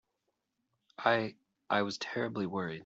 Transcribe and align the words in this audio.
I—I 0.97 1.81
was 1.83 1.99
terribly 1.99 2.47
worried. 2.47 2.79